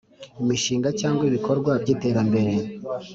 [0.41, 2.53] Imishinga cyangwa ibikorwa by iterambere